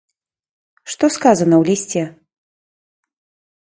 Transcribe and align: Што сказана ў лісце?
Што 0.93 1.05
сказана 1.17 1.55
ў 1.61 1.71
лісце? 1.71 2.03